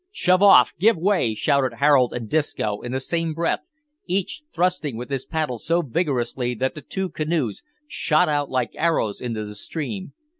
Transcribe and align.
"Shove 0.11 0.41
off! 0.41 0.73
give 0.79 0.97
way!" 0.97 1.35
shouted 1.35 1.75
Harold 1.75 2.11
and 2.11 2.27
Disco 2.27 2.81
in 2.81 2.91
the 2.91 2.99
same 2.99 3.35
breath, 3.35 3.69
each 4.07 4.41
thrusting 4.51 4.97
with 4.97 5.11
his 5.11 5.27
paddle 5.27 5.59
so 5.59 5.83
vigorously 5.83 6.55
that 6.55 6.73
the 6.73 6.81
two 6.81 7.07
canoes 7.11 7.61
shot 7.87 8.27
out 8.27 8.49
like 8.49 8.71
arrows 8.73 9.21
into 9.21 9.45
the 9.45 9.53
stream. 9.53 10.13